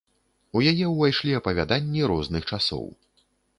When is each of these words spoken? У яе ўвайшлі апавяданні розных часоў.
У 0.55 0.63
яе 0.71 0.73
ўвайшлі 0.93 1.37
апавяданні 1.41 2.01
розных 2.15 2.51
часоў. 2.55 2.85